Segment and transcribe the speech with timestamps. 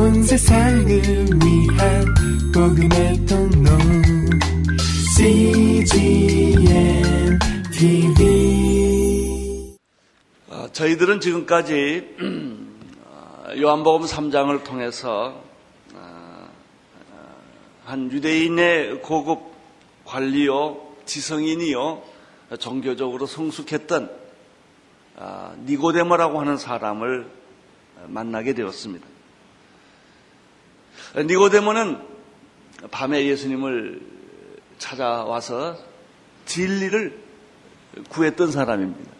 [0.00, 2.04] 온 세상을 위한
[2.54, 3.70] 복음의 통로
[5.14, 6.62] CGM
[7.70, 9.76] TV
[10.48, 12.16] 어, 저희들은 지금까지
[13.04, 15.42] 어, 요한복음 3장을 통해서
[15.92, 16.48] 어,
[17.84, 19.52] 한 유대인의 고급
[20.06, 22.02] 관리요, 지성인이요,
[22.58, 24.10] 종교적으로 성숙했던
[25.66, 27.30] 니고데모라고 하는 사람을
[28.06, 29.09] 만나게 되었습니다.
[31.16, 31.98] 니고데모는
[32.90, 34.00] 밤에 예수님을
[34.78, 35.76] 찾아와서
[36.46, 37.18] 진리를
[38.08, 39.10] 구했던 사람입니다.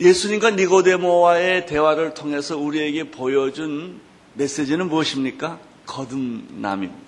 [0.00, 4.00] 예수님과 니고데모와의 대화를 통해서 우리에게 보여준
[4.34, 5.58] 메시지는 무엇입니까?
[5.86, 7.06] 거듭남입니다.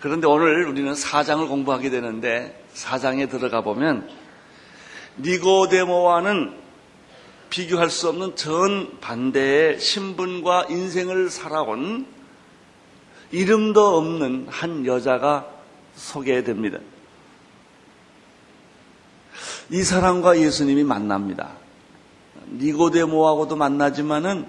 [0.00, 4.08] 그런데 오늘 우리는 사장을 공부하게 되는데 사장에 들어가 보면
[5.18, 6.65] 니고데모와는
[7.50, 12.06] 비교할 수 없는 전 반대의 신분과 인생을 살아온
[13.30, 15.48] 이름도 없는 한 여자가
[15.94, 16.78] 소개됩니다.
[19.70, 21.56] 이 사람과 예수님이 만납니다.
[22.52, 24.46] 니고데모하고도 만나지만은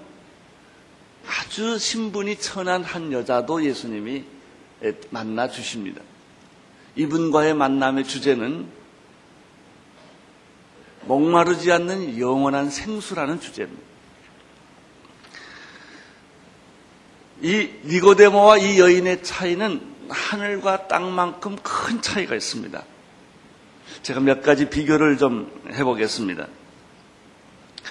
[1.26, 4.24] 아주 신분이 천한 한 여자도 예수님이
[5.10, 6.00] 만나 주십니다.
[6.96, 8.77] 이분과의 만남의 주제는
[11.02, 13.82] 목마르지 않는 영원한 생수라는 주제입니다.
[17.40, 22.82] 이 니고데모와 이 여인의 차이는 하늘과 땅만큼 큰 차이가 있습니다.
[24.02, 26.46] 제가 몇 가지 비교를 좀 해보겠습니다.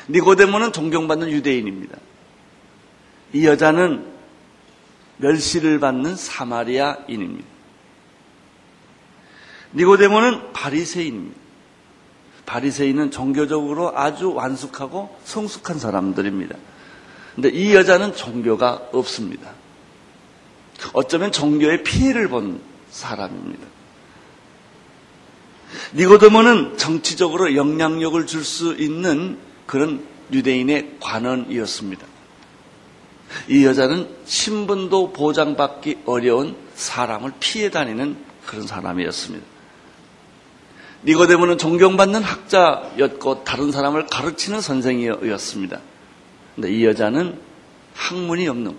[0.09, 1.97] 니고데모는 존경받는 유대인입니다.
[3.33, 4.05] 이 여자는
[5.17, 7.47] 멸시를 받는 사마리아인입니다.
[9.73, 11.46] 니고데모는 바리새인입니다.
[12.47, 16.55] 바리새인은 종교적으로 아주 완숙하고 성숙한 사람들입니다.
[17.35, 19.51] 근데 이 여자는 종교가 없습니다.
[20.93, 23.67] 어쩌면 종교의 피해를 본 사람입니다.
[25.93, 32.07] 니고데모는 정치적으로 영향력을 줄 수 있는 그런 유대인의 관원이었습니다.
[33.49, 39.56] 이 여자는 신분도 보장받기 어려운 사람을 피해 다니는 그런 사람이었습니다.
[41.07, 45.79] 니고데모는 존경받는 학자였고 다른 사람을 가르치는 선생이었습니다.
[46.55, 47.39] 근데 이 여자는
[47.93, 48.75] 학문이 없는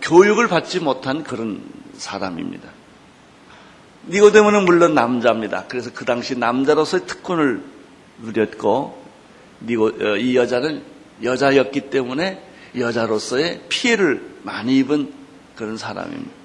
[0.00, 1.62] 교육을 받지 못한 그런
[1.94, 2.70] 사람입니다.
[4.08, 5.66] 니고데모는 물론 남자입니다.
[5.68, 7.62] 그래서 그 당시 남자로서의 특권을
[8.22, 9.02] 누렸고
[9.62, 10.82] 어, 이 여자는
[11.22, 12.42] 여자였기 때문에
[12.76, 15.12] 여자로서의 피해를 많이 입은
[15.54, 16.41] 그런 사람입니다.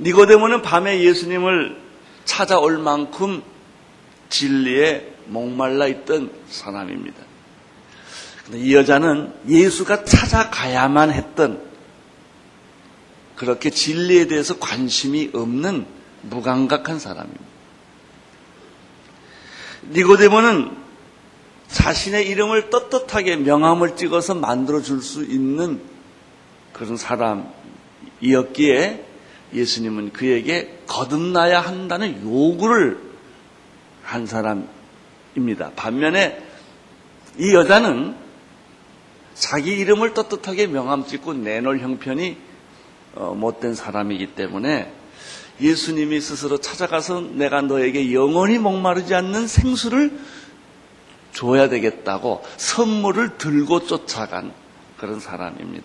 [0.00, 1.80] 니고데모는 밤에 예수님을
[2.24, 3.42] 찾아올 만큼
[4.28, 7.22] 진리에 목말라 있던 사람입니다.
[8.54, 11.62] 이 여자는 예수가 찾아가야만 했던
[13.36, 15.86] 그렇게 진리에 대해서 관심이 없는
[16.22, 17.44] 무감각한 사람입니다.
[19.90, 20.76] 니고데모는
[21.68, 25.80] 자신의 이름을 떳떳하게 명함을 찍어서 만들어 줄 수 있는
[26.72, 26.96] 그런
[28.20, 29.11] 사람이었기에
[29.54, 32.98] 예수님은 그에게 거듭나야 한다는 요구를
[34.02, 35.72] 한 사람입니다.
[35.76, 36.42] 반면에
[37.38, 38.16] 이 여자는
[39.34, 42.36] 자기 이름을 떳떳하게 명함 찍고 내놓을 형편이
[43.14, 44.92] 어, 못된 사람이기 때문에
[45.60, 50.18] 예수님이 스스로 찾아가서 내가 너에게 영원히 목마르지 않는 생수를
[51.32, 54.52] 줘야 되겠다고 선물을 들고 쫓아간
[54.98, 55.84] 그런 사람입니다.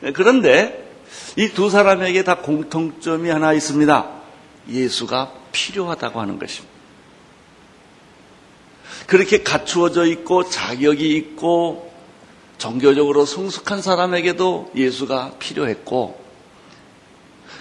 [0.00, 0.85] 네, 그런데
[1.36, 4.10] 이 두 사람에게 다 공통점이 하나 있습니다.
[4.70, 6.74] 예수가 필요하다고 하는 것입니다.
[9.06, 11.92] 그렇게 갖추어져 있고 자격이 있고
[12.58, 16.24] 종교적으로 성숙한 사람에게도 예수가 필요했고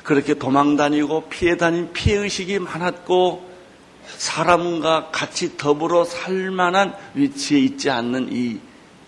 [0.04, 3.50] 그렇게 도망 다니고 피해 다닌 피해 의식이 많았고
[4.18, 8.60] 사람과 같이 더불어 살 만한 위치에 있지 않는 이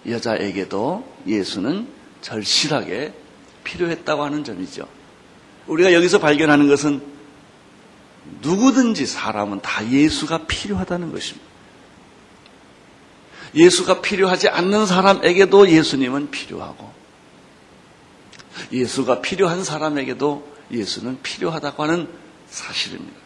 [0.07, 1.87] 여자에게도 예수는
[2.21, 3.13] 절실하게
[3.67, 4.87] 필요했다고 하는 점이죠.
[5.67, 7.01] 우리가 여기서 발견하는 것은
[8.41, 11.45] 누구든지 사람은 다 예수가 필요하다는 것입니다.
[13.55, 16.91] 예수가 필요하지 않는 사람에게도 예수님은 필요하고
[18.71, 22.07] 예수가 필요한 사람에게도 예수는 필요하다고 하는
[22.47, 23.17] 사실입니다.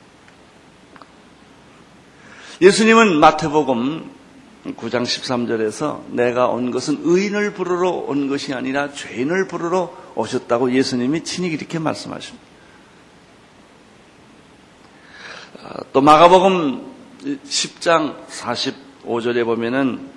[2.62, 4.12] 예수님은 마태복음
[4.66, 11.50] 9장 13절에서 내가 온 것은 의인을 부르러 온 것이 아니라 죄인을 부르러 오셨다고 예수님이 친히
[11.50, 12.46] 이렇게 말씀하십니다.
[15.64, 16.92] 아, 또 마가복음
[17.46, 20.10] 10장 45절에 보면은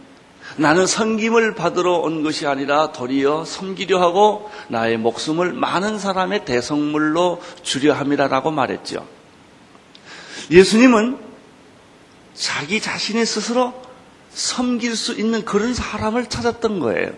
[0.56, 7.94] 나는 섬김을 받으러 온 것이 아니라 도리어 섬기려 하고 나의 목숨을 많은 사람의 대성물로 주려
[7.94, 9.06] 함이라라고 말했죠.
[10.50, 11.19] 예수님은
[12.35, 13.73] 자기 자신의 스스로
[14.31, 17.12] 섬길 수 있는 그런 사람을 찾았던 거예요.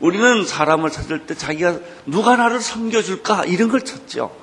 [0.00, 4.34] 우리는 사람을 찾을 때 자기가 누가 나를 섬겨줄까 이런 걸 찾죠.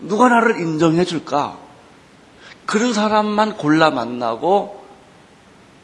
[0.00, 1.58] 누가 나를 인정해줄까
[2.66, 4.84] 그런 사람만 골라 만나고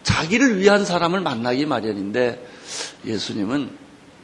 [0.03, 2.47] 자기를 위한 사람을 만나기 마련인데
[3.05, 3.71] 예수님은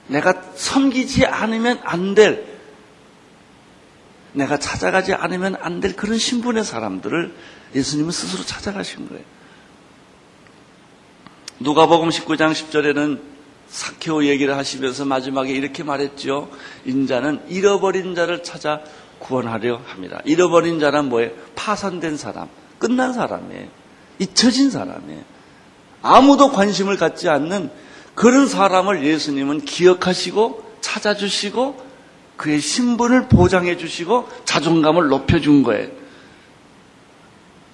[0.09, 2.47] 내가 섬기지 않으면 안 될,
[4.33, 7.35] 내가 찾아가지 않으면 안 될 그런 신분의 사람들을
[7.75, 9.25] 예수님은 스스로 찾아가신 거예요.
[11.59, 13.36] 누가복음 19장 10절에는
[13.69, 16.49] 사케오 얘기를 하시면서 마지막에 이렇게 말했죠.
[16.85, 18.81] 인자는 잃어버린 자를 찾아
[19.19, 20.21] 구원하려 합니다.
[20.25, 21.31] 잃어버린 자란 뭐예요?
[21.55, 22.49] 파산된 사람,
[22.79, 23.67] 끝난 사람이에요.
[24.19, 25.23] 잊혀진 사람이에요.
[26.03, 27.71] 아무도 관심을 갖지 않는
[28.15, 31.87] 그런 사람을 예수님은 기억하시고 찾아주시고
[32.37, 35.89] 그의 신분을 보장해 주시고 자존감을 높여준 거예요.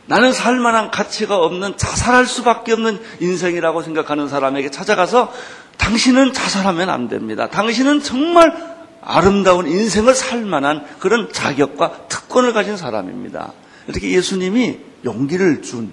[0.06, 5.33] 나는 살 만한 가치가 없는 자살할 수밖에 없는 인생이라고 생각하는 사람에게 찾아가서
[5.82, 7.49] 당신은 자살하면 안 됩니다.
[7.49, 8.55] 당신은 정말
[9.00, 13.52] 아름다운 인생을 살 만한 그런 자격과 특권을 가진 사람입니다.
[13.88, 15.93] 이렇게 예수님이 용기를 준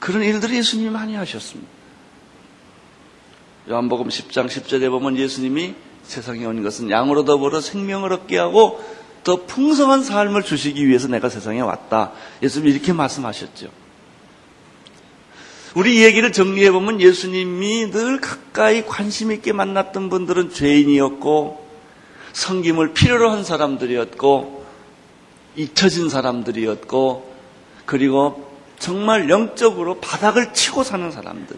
[0.00, 1.70] 그런 일들을 예수님이 많이 하셨습니다.
[3.68, 8.82] 요한복음 10장 10절에 보면 예수님이 세상에 온 것은 양으로 더불어 생명을 얻게 하고
[9.22, 12.12] 더 풍성한 삶을 주시기 위해서 내가 세상에 왔다.
[12.42, 13.83] 예수님이 이렇게 말씀하셨죠.
[15.74, 21.68] 우리 얘기를 정리해 보면 예수님이 늘 가까이 관심 있게 만났던 분들은 죄인이었고
[22.32, 24.64] 성김을 필요로 한 사람들이었고
[25.56, 27.34] 잊혀진 사람들이었고
[27.86, 31.56] 그리고 정말 영적으로 바닥을 치고 사는 사람들.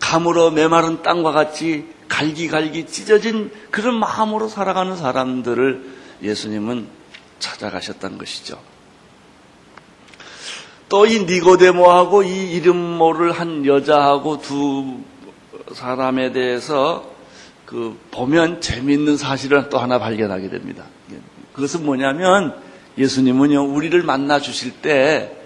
[0.00, 5.84] 감으로 메마른 땅과 같이 갈기갈기 찢어진 그런 마음으로 살아가는 사람들을
[6.22, 6.86] 예수님은
[7.38, 8.58] 찾아가셨다는 것이죠.
[10.88, 14.98] 또 이 니고데모하고 이 이름 모를 한 여자하고 두
[15.74, 17.10] 사람에 대해서
[17.66, 20.84] 그 보면 재미있는 사실을 또 하나 발견하게 됩니다.
[21.52, 22.54] 그것은 뭐냐면
[22.96, 25.36] 예수님은요 우리를 만나 주실 때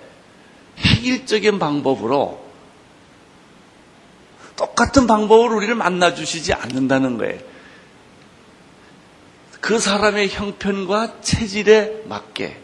[0.79, 2.41] 획일적인 방법으로
[4.57, 7.41] 똑같은 방법으로 우리를 만나 주시지 않는다는 거예요.
[9.61, 12.62] 그 사람의 형편과 체질에 맞게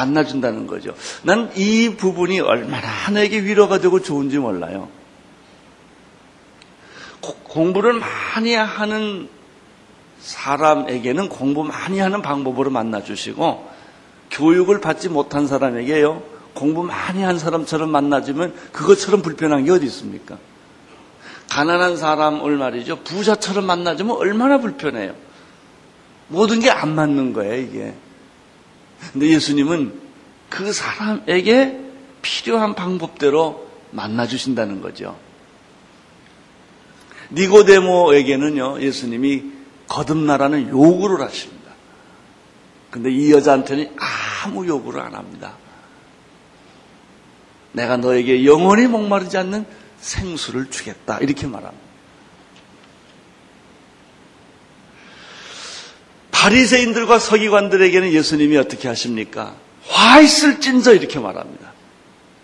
[0.00, 0.94] 만나준다는 거죠.
[1.22, 4.88] 난 이 부분이 얼마나 내게 위로가 되고 좋은지 몰라요.
[7.44, 9.28] 공부를 많이 하는
[10.20, 13.68] 사람에게는 공부 많이 하는 방법으로 만나주시고
[14.30, 16.22] 교육을 받지 못한 사람에게요
[16.54, 20.38] 공부 많이 한 사람처럼 만나주면 그것처럼 불편한 게 어디 있습니까?
[21.50, 25.14] 가난한 사람을 말이죠 부자처럼 만나주면 얼마나 불편해요.
[26.28, 27.94] 모든 게 안 맞는 거예요 이게.
[29.12, 30.00] 근데 예수님은
[30.48, 31.80] 그 사람에게
[32.22, 35.18] 필요한 방법대로 만나 주신다는 거죠.
[37.32, 39.44] 니고데모에게는요, 예수님이
[39.88, 41.70] 거듭나라는 요구를 하십니다.
[42.90, 43.96] 근데 이 여자한테는
[44.44, 45.54] 아무 요구를 안 합니다.
[47.72, 49.64] 내가 너에게 영원히 목마르지 않는
[50.00, 51.18] 생수를 주겠다.
[51.18, 51.89] 이렇게 말합니다.
[56.40, 59.54] 바리새인들과 서기관들에게는 예수님이 어떻게 하십니까?
[59.86, 61.72] 화 있을진저 이렇게 말합니다.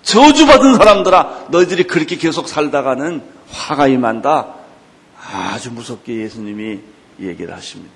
[0.03, 4.55] 저주받은 사람들아 너희들이 그렇게 계속 살다가는 화가 임한다.
[5.33, 6.81] 아주 무섭게 예수님이
[7.21, 7.93] 얘기를 하십니다.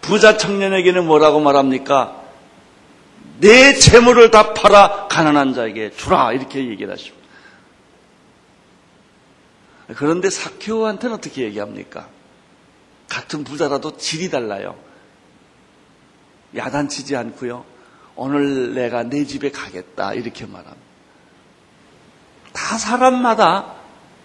[0.00, 2.22] 부자 청년에게는 뭐라고 말합니까?
[3.40, 7.24] 내 재물을 다 팔아 가난한 자에게 주라 이렇게 얘기를 하십니다.
[9.96, 12.08] 그런데 사케오한테는 어떻게 얘기합니까?
[13.14, 14.74] 같은 부자라도 질이 달라요.
[16.56, 17.64] 야단치지 않고요.
[18.16, 20.84] 오늘 내가 내 집에 가겠다 이렇게 말합니다.
[22.52, 23.74] 다 사람마다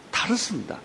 [0.10, 0.79] 다릅니다.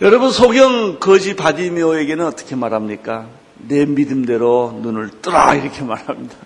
[0.00, 3.28] 여러분 소경 거지 바디메오에게는 어떻게 말합니까?
[3.54, 6.36] 내 믿음대로 눈을 뜨라 이렇게 말합니다.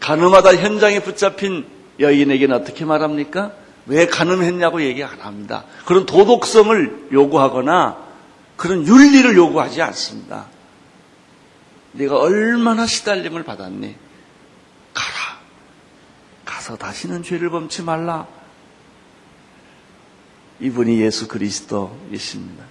[0.00, 1.66] 가늠하다 현장에 붙잡힌
[2.00, 3.63] 여인에게는 어떻게 말합니까?
[3.86, 5.64] 왜 가늠했냐고 얘기 안 합니다.
[5.84, 7.98] 그런 도덕성을 요구하거나
[8.56, 10.46] 그런 윤리를 요구하지 않습니다.
[11.92, 13.94] 네가 얼마나 시달림을 받았니?
[14.94, 15.38] 가라.
[16.44, 18.26] 가서 다시는 죄를 범치 말라.
[20.60, 22.64] 이분이 예수 그리스도이십니다.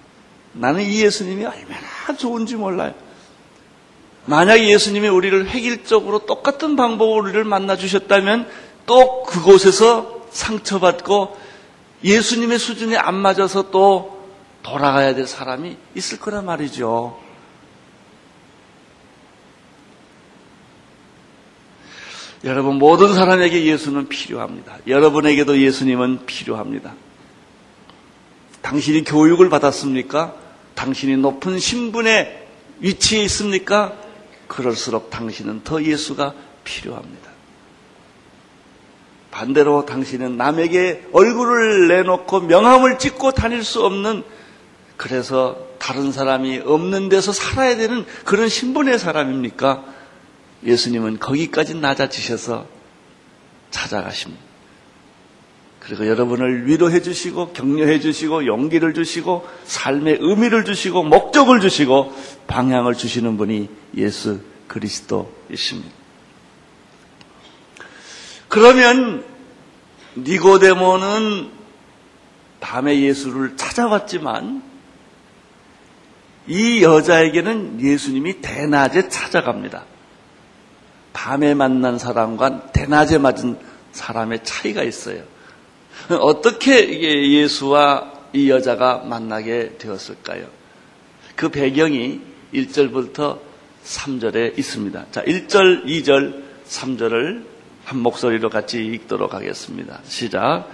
[0.54, 2.94] 나는 이 예수님이 얼마나 좋은지 몰라요.
[4.26, 8.48] 만약에 예수님이 우리를 획일적으로 똑같은 방법으로 우리를 만나 주셨다면
[8.86, 11.38] 또 그곳에서 상처받고
[12.02, 14.28] 예수님의 수준에 안 맞아서 또
[14.62, 17.18] 돌아가야 될 사람이 있을 거란 말이죠.
[22.44, 24.76] 여러분 모든 사람에게 예수는 필요합니다.
[24.86, 26.94] 여러분에게도 예수님은 필요합니다.
[28.60, 30.34] 당신이 교육을 받았습니까?
[30.74, 32.46] 당신이 높은 신분에
[32.80, 33.96] 위치에 있습니까?
[34.48, 37.33] 그럴수록 당신은 더 예수가 필요합니다.
[39.34, 44.22] 반대로 당신은 남에게 얼굴을 내놓고 명함을 찍고 다닐 수 없는
[44.96, 49.84] 그래서 다른 사람이 없는 데서 살아야 되는 그런 신분의 사람입니까?
[50.64, 52.66] 예수님은 거기까지 낮아지셔서
[53.72, 54.40] 찾아가십니다.
[55.80, 62.14] 그리고 여러분을 위로해 주시고 격려해 주시고 용기를 주시고 삶의 의미를 주시고 목적을 주시고
[62.46, 66.03] 방향을 주시는 분이 예수 그리스도이십니다.
[68.54, 69.24] 그러면
[70.16, 71.50] 니고데모는
[72.60, 74.62] 밤에 예수를 찾아왔지만
[76.46, 79.82] 이 여자에게는 예수님이 대낮에 찾아갑니다.
[81.12, 83.58] 밤에 만난 사람과 대낮에 맞은
[83.90, 85.24] 사람의 차이가 있어요.
[86.20, 90.46] 어떻게 예수와 이 여자가 만나게 되었을까요?
[91.34, 92.20] 그 배경이
[92.54, 93.40] 1절부터
[93.84, 95.06] 3절에 있습니다.
[95.10, 97.53] 자, 1절, 2절, 3절을
[97.84, 100.00] 한 목소리로 같이 읽도록 하겠습니다.
[100.04, 100.68] 시작.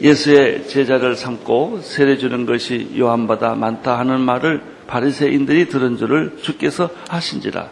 [0.00, 7.70] 예수의 제자를 삼고 세례 주는 것이 요한보다 많다 하는 말을 바리새인들이 들은 줄을 주께서 하신지라.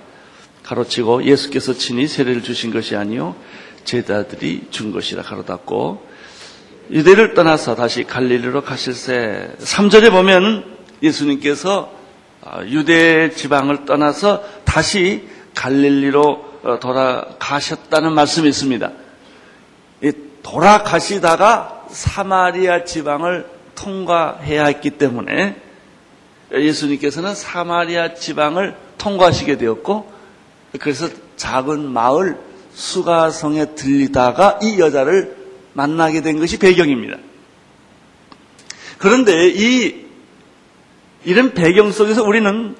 [0.69, 3.35] 가로치고 예수께서 친히 세례를 주신 것이 아니요
[3.85, 6.07] 제자들이 준 것이라 가로닫고
[6.91, 10.65] 유대를 떠나서 다시 갈릴리로 가실새 3절에 보면
[11.03, 11.91] 예수님께서
[12.67, 18.91] 유대 지방을 떠나서 다시 갈릴리로 돌아가셨다는 말씀이 있습니다.
[20.43, 25.57] 돌아가시다가 사마리아 지방을 통과해야 했기 때문에
[26.53, 30.11] 예수님께서는 사마리아 지방을 통과하시게 되었고
[30.81, 32.39] 그래서 작은 마을
[32.73, 35.37] 수가성에 들리다가 이 여자를
[35.73, 37.17] 만나게 된 것이 배경입니다.
[38.99, 40.07] 그런데 이
[41.25, 42.77] 이런 배경 속에서 우리는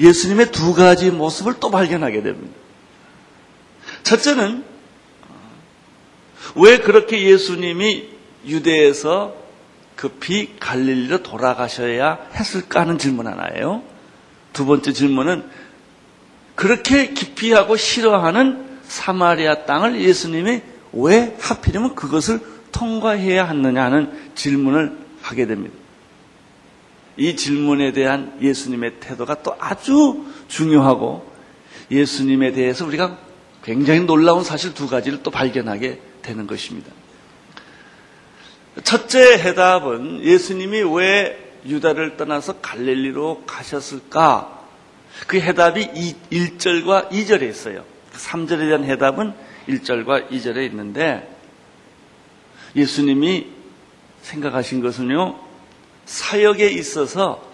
[0.00, 2.65] 예수님의 두 가지 모습을 또 발견하게 됩니다.
[4.06, 4.64] 첫째는
[6.54, 8.08] 왜 그렇게 예수님이
[8.46, 9.34] 유대에서
[9.96, 13.82] 급히 갈릴리로 돌아가셔야 했을까 하는 질문 하나예요.
[14.52, 15.44] 두 번째 질문은
[16.54, 25.74] 그렇게 기피하고 싫어하는 사마리아 땅을 예수님이 왜 하필이면 그것을 통과해야 하느냐 하는 질문을 하게 됩니다.
[27.16, 31.28] 이 질문에 대한 예수님의 태도가 또 아주 중요하고
[31.90, 33.25] 예수님에 대해서 우리가
[33.66, 36.92] 굉장히 놀라운 사실 두 가지를 또 발견하게 되는 것입니다.
[38.84, 44.62] 첫째 해답은 예수님이 왜 유다를 떠나서 갈릴리로 가셨을까?
[45.26, 47.84] 그 해답이 1절과 2절에 있어요.
[48.12, 49.34] 3절에 대한 해답은
[49.68, 51.28] 1절과 2절에 있는데
[52.76, 53.48] 예수님이
[54.22, 55.40] 생각하신 것은요,
[56.04, 57.44] 사역에 있어서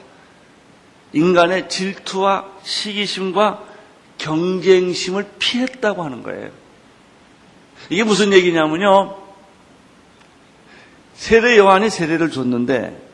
[1.14, 3.72] 인간의 질투와 시기심과
[4.23, 6.50] 경쟁심을 피했다고 하는 거예요.
[7.91, 9.17] 이게 무슨 얘기냐면요.
[11.14, 13.11] 세례 요한이 세례를 줬는데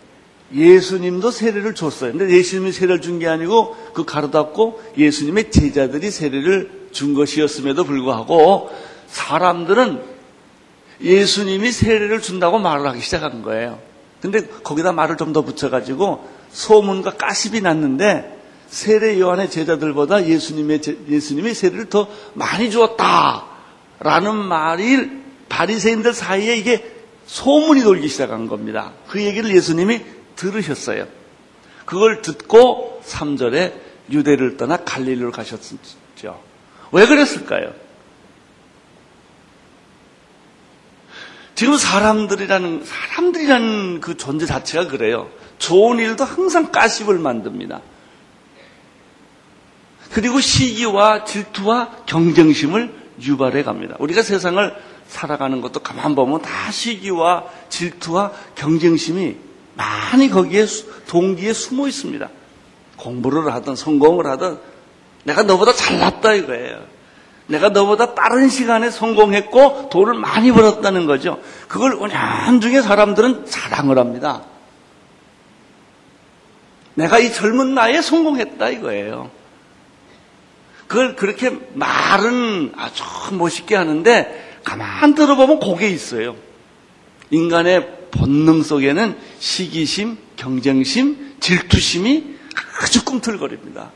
[0.54, 2.12] 예수님도 세례를 줬어요.
[2.12, 8.70] 근데 예수님이 세례를 준 게 아니고 그 가로닫고 예수님의 제자들이 세례를 준 것이었음에도 불구하고
[9.08, 10.00] 사람들은
[11.00, 13.78] 예수님이 세례를 준다고 말을 하기 시작한 거예요.
[14.20, 18.37] 근데 거기다 말을 좀 더 붙여가지고 소문과 가십이 났는데
[18.68, 25.10] 세례 요한의 제자들보다 예수님의 예수님이 세례를 더 많이 주었다라는 말이
[25.48, 26.94] 바리새인들 사이에 이게
[27.26, 28.92] 소문이 돌기 시작한 겁니다.
[29.08, 30.02] 그 얘기를 예수님이
[30.36, 31.06] 들으셨어요.
[31.84, 33.72] 그걸 듣고 3절에
[34.10, 36.42] 유대를 떠나 갈릴리로 가셨죠.
[36.92, 37.72] 왜 그랬을까요?
[41.54, 45.28] 지금 사람들이라는 사람들이라는 그 존재 자체가 그래요.
[45.58, 47.80] 좋은 일도 항상 가십을 만듭니다.
[50.12, 53.96] 그리고 시기와 질투와 경쟁심을 유발해 갑니다.
[53.98, 54.74] 우리가 세상을
[55.06, 59.36] 살아가는 것도 가만 보면 다 시기와 질투와 경쟁심이
[59.74, 60.66] 많이 거기에
[61.06, 62.28] 동기에 숨어 있습니다.
[62.96, 64.58] 공부를 하든 성공을 하든
[65.24, 66.84] 내가 너보다 잘났다 이거예요.
[67.46, 71.40] 내가 너보다 빠른 시간에 성공했고 돈을 많이 벌었다는 거죠.
[71.66, 74.42] 그걸 은연중에 사람들은 자랑을 합니다.
[76.94, 79.30] 내가 이 젊은 나이에 성공했다 이거예요.
[80.88, 86.34] 그걸 그렇게 말은 아주 멋있게 하는데 가만 들어보면 그게 있어요.
[87.30, 92.36] 인간의 본능 속에는 시기심, 경쟁심, 질투심이
[92.80, 93.92] 아주 꿈틀거립니다.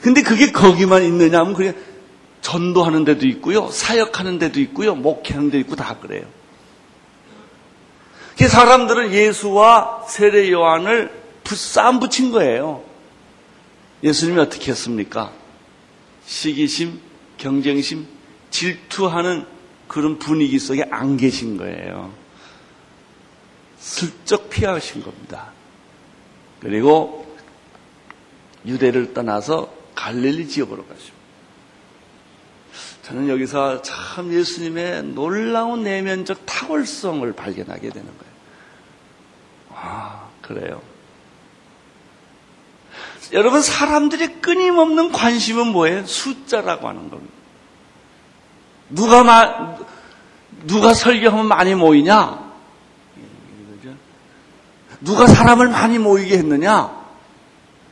[0.00, 1.74] 근데 그게 거기만 있느냐 하면 그게
[2.40, 6.24] 전도하는 데도 있고요, 사역하는 데도 있고요, 목회하는 데도 있고 다 그래요.
[8.38, 11.10] 그 사람들은 예수와 세례 요한을
[11.44, 12.85] 싸움 붙인 거예요.
[14.02, 15.32] 예수님이 어떻게 했습니까?
[16.26, 17.00] 시기심,
[17.38, 18.06] 경쟁심,
[18.50, 19.46] 질투하는
[19.88, 22.12] 그런 분위기 속에 안 계신 거예요.
[23.78, 25.52] 슬쩍 피하신 겁니다.
[26.60, 27.36] 그리고
[28.64, 31.16] 유대를 떠나서 갈릴리 지역으로 가십니다.
[33.02, 38.34] 저는 여기서 참 예수님의 놀라운 내면적 탁월성을 발견하게 되는 거예요.
[39.70, 40.82] 아, 그래요.
[43.32, 46.06] 여러분, 사람들이 끊임없는 관심은 뭐예요?
[46.06, 47.32] 숫자라고 하는 겁니다.
[48.88, 49.76] 누가 마,
[50.66, 52.46] 누가 설교하면 많이 모이냐?
[55.00, 56.90] 누가 사람을 많이 모이게 했느냐?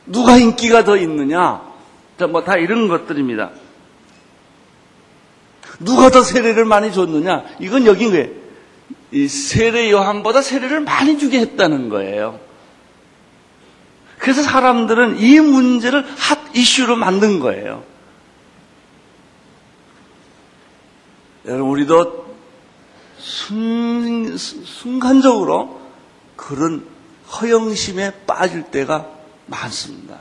[0.05, 1.61] 누가 인기가 더 있느냐?
[2.31, 3.51] 뭐 다 이런 것들입니다.
[5.79, 7.43] 누가 더 세례를 많이 줬느냐?
[7.59, 8.29] 이건 여긴 거예요.
[9.11, 12.39] 이 세례 요한보다 세례를 많이 주게 했다는 거예요.
[14.25, 17.83] 그래서 사람들은 이 문제를 핫 이슈로 만든 거예요.
[21.45, 22.35] 여러분, 우리도
[23.19, 25.79] 순, 순간적으로
[26.35, 26.87] 그런
[27.39, 29.07] 허영심에 빠질 때가
[29.45, 30.17] 많습니다.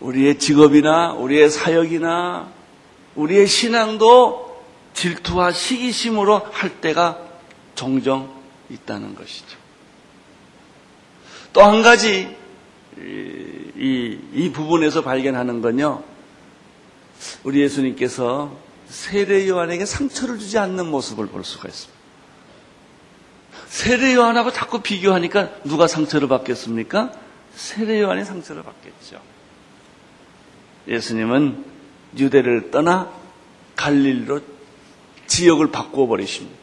[0.00, 2.52] 우리의 직업이나 우리의 사역이나
[3.14, 4.62] 우리의 신앙도
[4.92, 7.18] 질투와 시기심으로 할 때가
[7.74, 8.30] 종종
[8.68, 9.64] 있다는 것이죠.
[11.56, 12.36] 또 한 가지
[12.98, 16.04] 이, 이 부분에서 발견하는 건요.
[17.44, 18.54] 우리 예수님께서
[18.86, 21.98] 세례 요한에게 상처를 주지 않는 모습을 볼 수가 있습니다.
[23.68, 27.12] 세례 요한하고 자꾸 비교하니까 누가 상처를 받겠습니까?
[27.54, 29.18] 세례 요한이 상처를 받겠죠.
[30.88, 31.64] 예수님은
[32.18, 33.10] 유대를 떠나
[33.76, 34.40] 갈릴로
[35.26, 36.54] 지역을 바꾸어 버리십니다.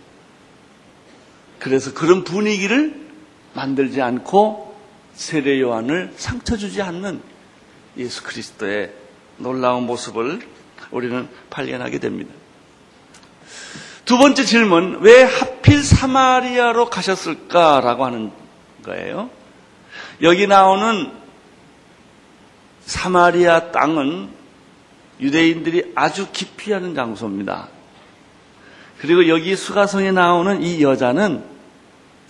[1.57, 3.09] 그래서 그런 분위기를
[3.55, 4.72] 만들지 않고
[5.13, 7.21] 세례 요한을 상처 주지 않는
[7.97, 8.91] 예수 그리스도의
[9.37, 10.41] 놀라운 모습을
[10.91, 12.33] 우리는 발견하게 됩니다.
[14.05, 18.31] 두 번째 질문, 왜 하필 사마리아로 가셨을까라고 하는
[18.83, 19.29] 거예요.
[20.21, 21.11] 여기 나오는
[22.85, 24.29] 사마리아 땅은
[25.21, 27.69] 유대인들이 아주 기피하는 장소입니다.
[28.99, 31.52] 그리고 여기 수가성에 나오는 이 여자는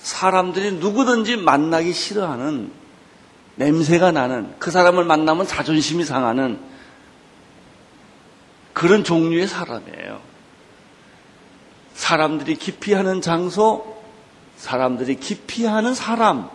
[0.03, 2.71] 사람들이 누구든지 만나기 싫어하는
[3.55, 6.59] 냄새가 나는 그 사람을 만나면 자존심이 상하는
[8.73, 10.19] 그런 종류의 사람이에요.
[11.93, 14.03] 사람들이 기피하는 장소,
[14.57, 16.49] 사람들이 기피하는 사람을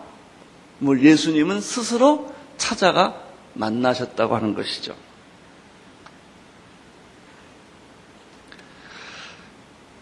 [1.01, 3.15] 예수님은 스스로 찾아가
[3.53, 4.93] 만나셨다고 하는 것이죠.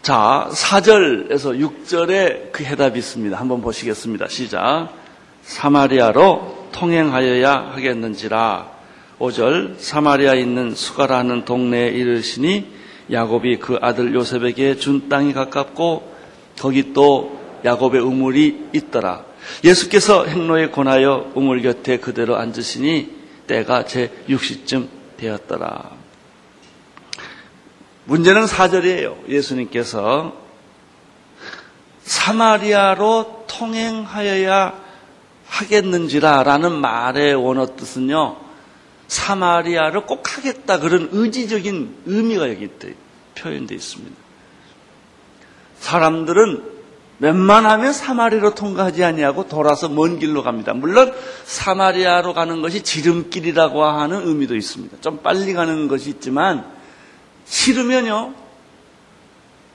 [0.08, 3.38] 자, 4절에서 6절에 그 해답이 있습니다.
[3.38, 4.26] 한번 보시겠습니다.
[4.28, 4.88] 시작.
[5.42, 8.70] 사마리아로 통행하여야 하겠는지라.
[9.18, 12.72] 5절, 사마리아에 있는 수가라는 동네에 이르시니
[13.12, 16.10] 야곱이 그 아들 요셉에게 준 땅이 가깝고
[16.58, 19.26] 거기 또 야곱의 우물이 있더라.
[19.62, 23.10] 예수께서 행로에 권하여 우물 곁에 그대로 앉으시니
[23.46, 25.97] 때가 제 60쯤 되었더라.
[28.08, 29.18] 문제는 사절이에요.
[29.28, 30.34] 예수님께서
[32.04, 34.80] 사마리아로 통행하여야
[35.46, 38.36] 하겠는지라 라는 말의 원어 뜻은요.
[39.08, 42.68] 사마리아를 꼭 하겠다 그런 의지적인 의미가 여기
[43.34, 44.16] 표현되어 있습니다.
[45.80, 46.78] 사람들은
[47.20, 50.72] 웬만하면 사마리아로 통과하지 아니하고 돌아서 먼 길로 갑니다.
[50.72, 51.12] 물론
[51.44, 54.96] 사마리아로 가는 것이 지름길이라고 하는 의미도 있습니다.
[55.02, 56.77] 좀 빨리 가는 것이 있지만
[57.48, 58.34] 싫으면요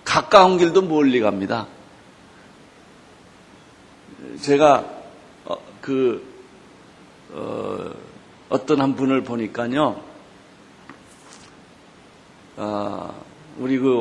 [0.03, 1.67] 가까운 길도 멀리 갑니다.
[4.41, 4.85] 제가
[5.45, 6.23] 어, 그
[7.31, 7.91] 어,
[8.49, 9.99] 어떤 한 분을 보니까요,
[12.57, 13.11] 아,
[13.57, 13.91] 우리 그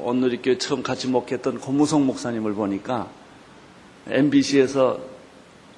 [0.00, 3.08] 온누리교회 처음 같이 목했던 고무성 목사님을 보니까
[4.08, 4.98] MBC에서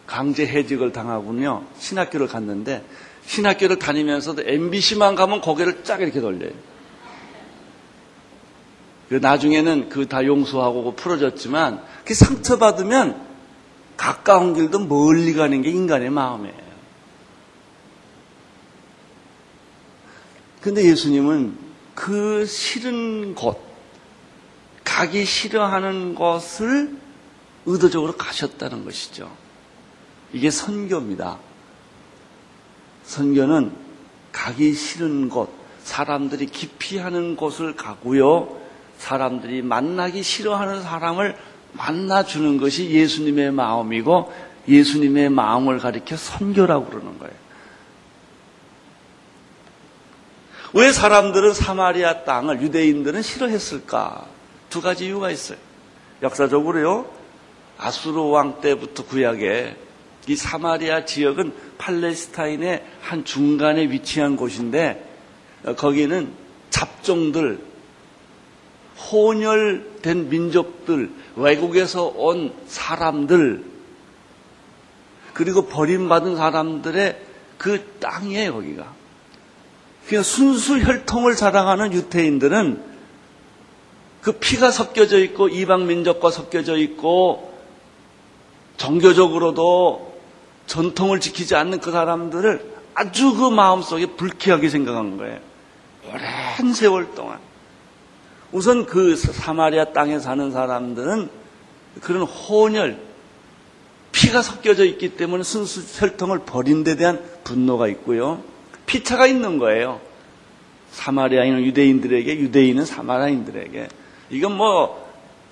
[0.06, 1.64] 강제 해직을 당하군요.
[1.78, 2.84] 신학교를 갔는데
[3.26, 6.52] 신학교를 다니면서도 MBC만 가면 고개를 쫙 이렇게 돌려요.
[9.14, 13.24] 그 나중에는 그 다 용서하고 그 풀어졌지만 그 상처받으면
[13.96, 16.64] 가까운 길도 멀리 가는 게 인간의 마음이에요.
[20.60, 21.56] 근데 예수님은
[21.94, 23.62] 그 싫은 곳,
[24.82, 26.96] 가기 싫어하는 것을
[27.66, 29.30] 의도적으로 가셨다는 것이죠.
[30.32, 31.38] 이게 선교입니다.
[33.04, 33.76] 선교는
[34.32, 35.50] 가기 싫은 곳,
[35.84, 38.63] 사람들이 기피하는 곳을 가고요.
[38.98, 41.36] 사람들이 만나기 싫어하는 사람을
[41.72, 44.32] 만나주는 것이 예수님의 마음이고
[44.68, 47.34] 예수님의 마음을 가리켜 선교라고 그러는 거예요.
[50.72, 54.26] 왜 사람들은 사마리아 땅을 유대인들은 싫어했을까?
[54.70, 55.58] 두 가지 이유가 있어요.
[56.22, 57.06] 역사적으로요,
[57.78, 59.76] 아수르 왕 때부터 구약에
[60.26, 65.12] 이 사마리아 지역은 팔레스타인의 한 중간에 위치한 곳인데
[65.64, 66.32] 어, 거기는
[66.70, 67.60] 잡종들,
[68.98, 73.64] 혼혈된 민족들, 외국에서 온 사람들,
[75.32, 77.20] 그리고 버림받은 사람들의
[77.58, 78.92] 그 땅이에요, 거기가.
[80.06, 82.94] 그냥 순수 혈통을 자랑하는 유태인들은
[84.22, 87.52] 그 피가 섞여져 있고 이방 민족과 섞여져 있고
[88.76, 90.14] 종교적으로도
[90.66, 95.40] 전통을 지키지 않는 그 사람들을 아주 그 마음속에 불쾌하게 생각한 거예요.
[96.08, 97.38] 오랜 세월 동안.
[98.54, 101.28] 우선 그 사마리아 땅에 사는 사람들은
[102.00, 102.96] 그런 혼혈,
[104.12, 108.44] 피가 섞여져 있기 때문에 순수 혈통을 버린 데 대한 분노가 있고요.
[108.86, 110.00] 피차가 있는 거예요.
[110.92, 113.88] 사마리아인은 유대인들에게, 유대인은 사마리아인들에게.
[114.30, 115.04] 이건 뭐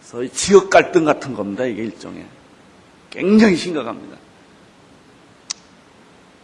[0.02, 1.64] 소위 지역 갈등 같은 겁니다.
[1.64, 2.24] 이게 일종의
[3.10, 4.16] 굉장히 심각합니다.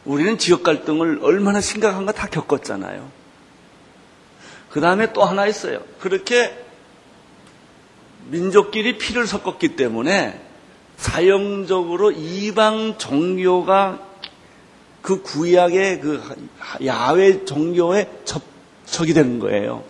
[0.04, 3.17] 우리는 지역 갈등을 얼마나 심각한가 다 겪었잖아요.
[4.78, 5.80] 그 다음에 또 하나 있어요.
[5.98, 6.56] 그렇게
[8.28, 10.40] 민족끼리 피를 섞었기 때문에
[10.96, 13.98] 사형적으로 이방 종교가
[15.02, 16.22] 그 구약의 그
[16.84, 19.82] 야외 종교에 접촉이 되는 거예요.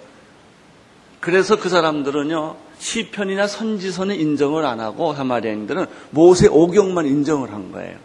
[1.20, 7.98] 그래서 그 사람들은요, 시편이나 선지서는 인정을 안 하고 사마리아인들은 모세 오경만 인정을 한 거예요.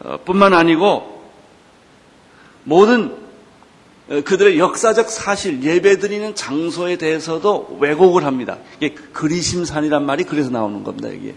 [0.00, 1.30] 어, 뿐만 아니고
[2.64, 3.23] 모든 어,
[4.08, 8.58] 그들의 역사적 사실, 예배 드리는 장소에 대해서도 왜곡을 합니다.
[8.78, 11.34] 이게 그리심산이란 말이 그래서 나오는 겁니다, 이게.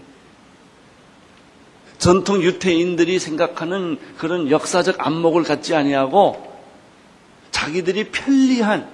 [1.96, 6.46] 전통 유태인들이 생각하는 그런 역사적 안목을 갖지 아니하고
[7.50, 8.88] 자기들이 편리한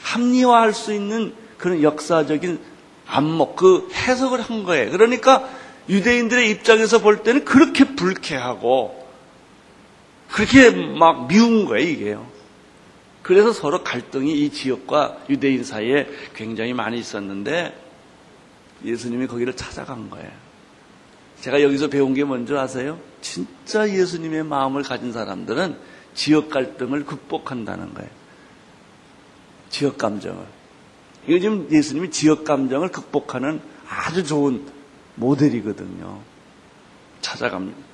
[0.00, 2.58] 합리화할 수 있는 그런 역사적인
[3.06, 4.92] 안목, 그 해석을 한 거예요.
[4.92, 5.46] 그러니까
[5.88, 9.06] 유대인들의 입장에서 볼 때는 그렇게 불쾌하고
[10.30, 12.29] 그렇게 막 미운 거예요, 이게요.
[13.30, 17.80] 그래서 서로 갈등이 이 지역과 유대인 사이에 굉장히 많이 있었는데
[18.84, 20.28] 예수님이 거기를 찾아간 거예요.
[21.38, 22.98] 제가 여기서 배운 게 뭔지 아세요?
[23.20, 25.78] 진짜 예수님의 마음을 가진 사람들은
[26.12, 28.10] 지역 갈등을 극복한다는 거예요.
[29.68, 30.44] 지역 감정을.
[31.28, 34.66] 지금 예수님이 지역 감정을 극복하는 아주 좋은
[35.14, 36.18] 모델이거든요.
[37.20, 37.89] 찾아갑니다.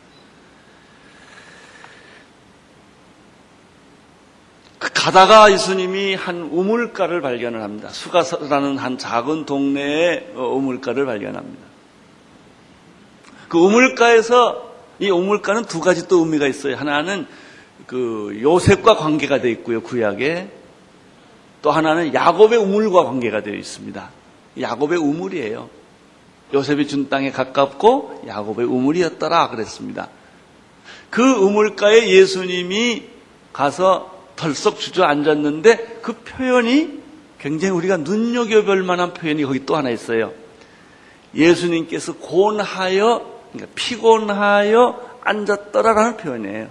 [4.79, 7.89] 가다가 예수님이 한 우물가를 발견을 합니다.
[7.89, 11.65] 수가라는 한 작은 동네에 어, 우물가를 발견합니다.
[13.49, 16.77] 그 우물가에서 이 우물가는 두 가지 또 의미가 있어요.
[16.77, 17.27] 하나는
[17.87, 19.83] 그 요셉과 관계가 되어 있고요.
[19.83, 20.51] 구약에
[21.62, 24.11] 또 하나는 야곱의 우물과 관계가 되어 있습니다.
[24.61, 25.71] 야곱의 우물이에요.
[26.55, 30.09] 요셉이 준 땅에 가깝고 야곱의 우물이었더라 그랬습니다.
[31.11, 33.05] 그 우물가에 예수님이
[33.53, 37.01] 가서 덜썩 주저앉았는데 그 표현이
[37.38, 40.33] 굉장히 우리가 눈여겨볼 만한 표현이 거기 또 하나 있어요.
[41.35, 46.68] 예수님께서 곤하여, 그러니까 피곤하여 앉았더라라는 표현이에요.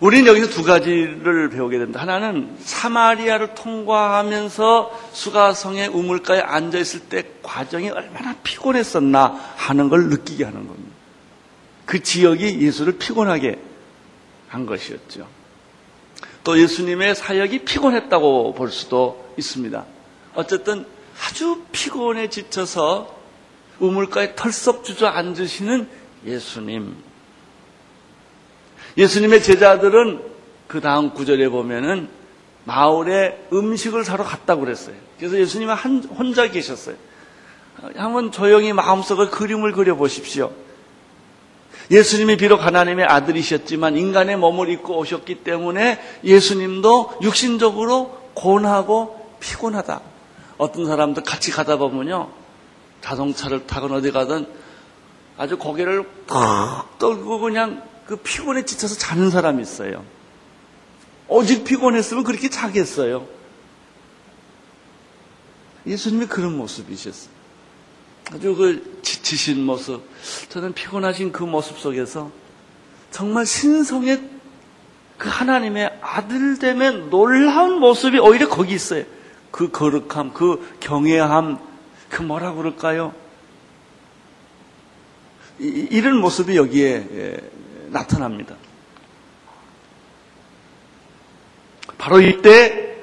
[0.00, 2.00] 우리는 여기서 두 가지를 배우게 된다.
[2.00, 10.66] 하나는 사마리아를 통과하면서 수가성의 우물가에 앉아 있을 때 과정이 얼마나 피곤했었나 하는 걸 느끼게 하는
[10.66, 10.90] 겁니다.
[11.86, 13.58] 그 지역이 예수를 피곤하게
[14.54, 15.26] 한 것이었죠.
[16.44, 19.84] 또 예수님의 사역이 피곤했다고 볼 수도 있습니다.
[20.34, 20.86] 어쨌든
[21.20, 23.14] 아주 피곤에 지쳐서
[23.80, 25.88] 우물가에 털썩 주저앉으시는
[26.26, 26.96] 예수님.
[28.96, 30.22] 예수님의 제자들은
[30.68, 32.08] 그 다음 구절에 보면은
[32.64, 34.96] 마을에 음식을 사러 갔다고 그랬어요.
[35.18, 36.96] 그래서 예수님은 한, 혼자 계셨어요.
[37.96, 40.52] 한번 조용히 마음속에 그림을 그려보십시오.
[41.90, 50.00] 예수님이 비록 하나님의 아들이셨지만 인간의 몸을 입고 오셨기 때문에 예수님도 육신적으로 고운하고 피곤하다.
[50.56, 52.30] 어떤 사람들 같이 가다 보면요.
[53.02, 54.46] 자동차를 타건 어디 가든
[55.36, 60.04] 아주 고개를 탁 떨고 그냥 그 피곤에 지쳐서 자는 사람이 있어요.
[61.28, 63.26] 오직 피곤했으면 그렇게 자겠어요.
[65.86, 67.33] 예수님이 그런 모습이셨어요.
[68.32, 70.02] 아주 그 지치신 모습,
[70.48, 72.30] 저는 피곤하신 그 모습 속에서
[73.10, 74.30] 정말 신성의
[75.18, 79.04] 그 하나님의 아들됨의 놀라운 모습이 오히려 거기 있어요.
[79.50, 81.58] 그 거룩함, 그 경외함,
[82.10, 83.14] 그 뭐라 그럴까요?
[85.60, 87.50] 이, 이런 모습이 여기에 예,
[87.90, 88.56] 나타납니다.
[91.98, 92.96] 바로 이때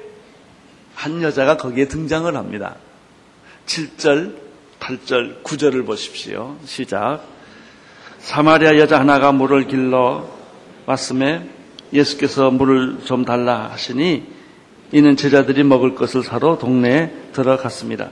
[0.94, 2.76] 한 여자가 거기에 등장을 합니다.
[3.66, 4.36] 7절,
[4.82, 6.56] 8절, 9절을 보십시오.
[6.64, 7.22] 시작.
[8.18, 10.26] 사마리아 여자 하나가 물을 길러
[10.86, 11.48] 왔음에
[11.92, 14.24] 예수께서 물을 좀 달라 하시니
[14.90, 18.10] 이는 제자들이 먹을 것을 사러 동네에 들어갔습니다.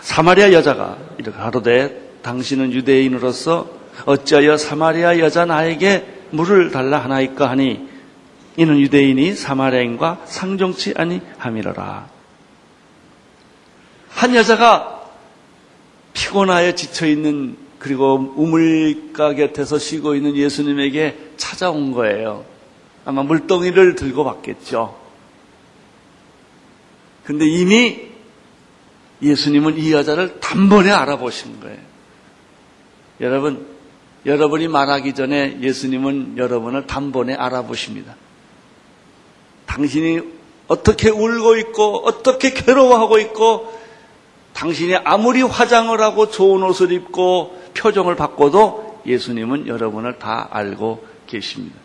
[0.00, 3.70] 사마리아 여자가 이렇게 하루되 당신은 유대인으로서
[4.04, 7.88] 어찌하여 사마리아 여자 나에게 물을 달라 하나이까 하니
[8.56, 12.08] 이는 유대인이 사마리아인과 상종치 아니함이로라.
[14.10, 15.01] 한 여자가
[16.22, 22.44] 피곤하여 지쳐 있는 그리고 우물가 곁에서 쉬고 있는 예수님에게 찾아온 거예요.
[23.04, 24.96] 아마 물동이를 들고 왔겠죠.
[27.24, 28.02] 근데 이미
[29.20, 31.78] 예수님은 이 여자를 단번에 알아보신 거예요.
[33.20, 33.66] 여러분,
[34.24, 38.14] 여러분이 말하기 전에 예수님은 여러분을 단번에 알아보십니다.
[39.66, 40.20] 당신이
[40.68, 43.81] 어떻게 울고 있고, 어떻게 괴로워하고 있고,
[44.54, 51.76] 당신이 아무리 화장을 하고 좋은 옷을 입고 표정을 바꿔도 예수님은 여러분을 다 알고 계십니다.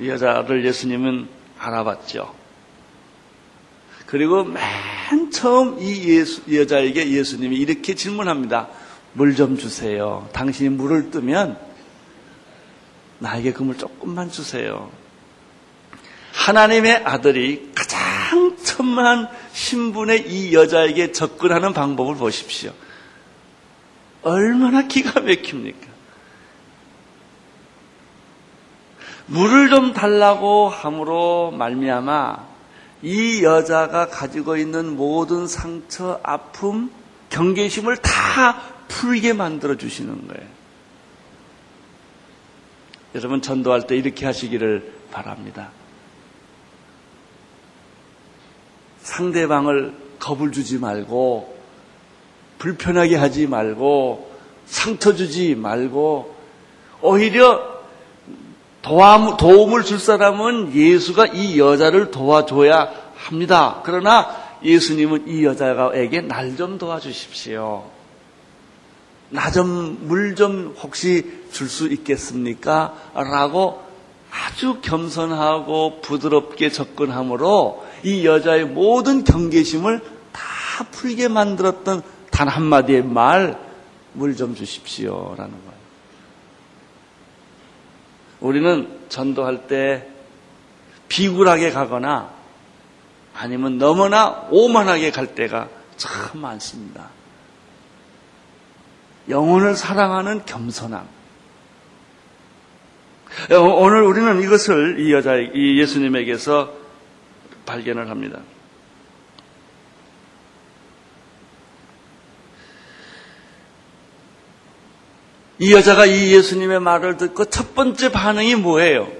[0.00, 1.28] 이 여자를 예수님은
[1.58, 2.34] 알아봤죠.
[4.06, 8.68] 그리고 맨 처음 이, 예수, 이 여자에게 예수님이 이렇게 질문합니다.
[9.14, 10.28] 물 좀 주세요.
[10.32, 11.58] 당신이 물을 뜨면
[13.18, 14.90] 나에게 그물 조금만 주세요.
[16.36, 22.72] 하나님의 아들이 가장 천만한 신분의 이 여자에게 접근하는 방법을 보십시오.
[24.22, 25.86] 얼마나 기가 막힙니까?
[29.26, 32.46] 물을 좀 달라고 함으로 말미암아
[33.02, 36.90] 이 여자가 가지고 있는 모든 상처, 아픔,
[37.30, 40.48] 경계심을 다 풀게 만들어 주시는 거예요.
[43.14, 45.70] 여러분 전도할 때 이렇게 하시기를 바랍니다.
[49.06, 51.54] 상대방을 겁을 주지 말고
[52.58, 54.32] 불편하게 하지 말고
[54.66, 56.34] 상처 주지 말고
[57.02, 57.76] 오히려
[58.82, 63.80] 도움 을 줄 사람은 예수가 이 여자를 도와줘야 합니다.
[63.84, 64.28] 그러나
[64.64, 67.84] 예수님은 이 여자에게 날 좀 도와주십시오.
[69.30, 72.94] 나 좀, 물 좀 혹시 줄 수 있겠습니까?
[73.14, 73.82] 라고
[74.30, 80.00] 아주 겸손하고 부드럽게 접근함으로 이 여자의 모든 경계심을
[80.32, 83.58] 다 풀게 만들었던 단 한마디의 말,
[84.12, 85.34] 물 좀 주십시오.
[85.36, 85.76] 라는 거예요.
[88.38, 90.06] 우리는 전도할 때
[91.08, 92.30] 비굴하게 가거나
[93.34, 97.08] 아니면 너무나 오만하게 갈 때가 참 많습니다.
[99.28, 101.08] 영혼을 사랑하는 겸손함.
[103.50, 106.85] 오늘 우리는 이것을 이 여자, 이 예수님에게서
[107.66, 108.40] 발견을 합니다.
[115.58, 119.10] 이 여자가 이 예수님의 말을 듣고 첫 번째 반응이 뭐예요?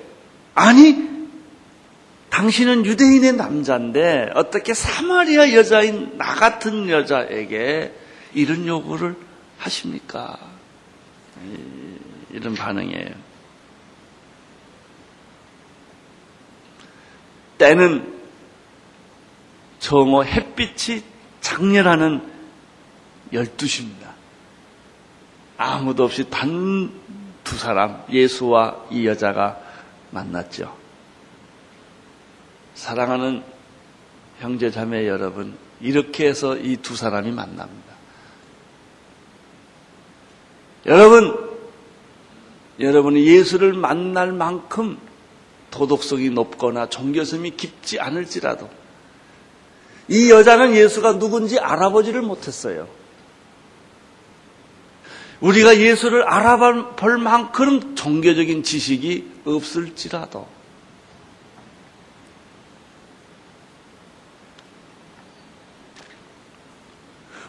[0.55, 1.07] 아니,
[2.31, 7.95] 당신은 유대인의 남자인데 어떻게 사마리아 여자인 나 같은 여자에게
[8.35, 9.17] 이런 요구를
[9.59, 10.39] 하십니까?
[12.31, 13.27] 이런 반응이에요.
[17.57, 18.16] 때는
[19.87, 21.05] 정오 햇빛이
[21.41, 22.21] 장렬하는
[23.33, 24.11] 12시입니다.
[25.57, 26.91] 아무도 없이 단
[27.47, 29.61] 두 사람, 예수와 이 여자가
[30.11, 30.77] 만났죠.
[32.75, 33.45] 사랑하는
[34.41, 37.95] 형제 자매 여러분, 이렇게 해서 이 두 사람이 만납니다.
[40.87, 41.57] 여러분,
[42.81, 44.99] 여러분이 예수를 만날 만큼
[45.71, 48.69] 도덕성이 높거나 종교성이 깊지 않을지라도
[50.09, 52.89] 이 여자는 예수가 누군지 알아보지를 못했어요.
[55.41, 60.47] 우리가 예수를 알아볼 만큼 종교적인 지식이 없을지라도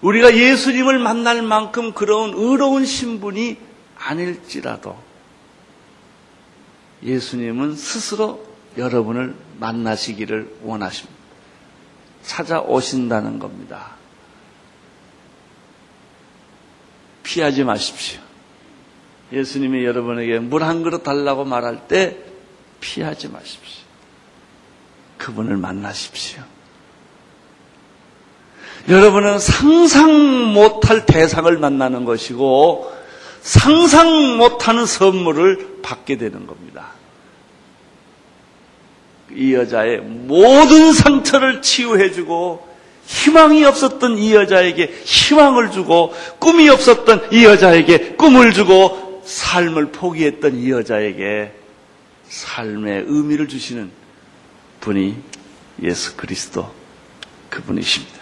[0.01, 3.57] 우리가 예수님을 만날 만큼 그런 의로운 신분이
[3.97, 4.97] 아닐지라도
[7.03, 8.45] 예수님은 스스로
[8.77, 11.16] 여러분을 만나시기를 원하십니다.
[12.27, 13.95] 찾아오신다는 겁니다.
[17.23, 18.21] 피하지 마십시오.
[19.31, 22.17] 예수님이 여러분에게 물 한 그릇 달라고 말할 때
[22.79, 23.83] 피하지 마십시오.
[25.17, 26.43] 그분을 만나십시오.
[28.87, 32.93] 여러분은 상상 못할 대상을 만나는 것이고
[33.41, 36.91] 상상 못하는 선물을 받게 되는 겁니다.
[39.37, 42.67] 이 여자의 모든 상처를 치유해주고
[43.05, 50.71] 희망이 없었던 이 여자에게 희망을 주고 꿈이 없었던 이 여자에게 꿈을 주고 삶을 포기했던 이
[50.71, 51.53] 여자에게
[52.27, 53.91] 삶의 의미를 주시는
[54.81, 55.15] 분이
[55.83, 56.69] 예수 그리스도
[57.49, 58.17] 그분이십니다.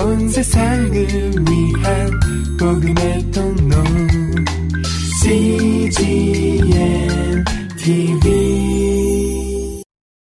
[0.00, 2.20] 온 세상을 위한
[2.58, 3.76] 복음의 통로
[5.22, 6.80] CGM
[7.80, 8.99] TV.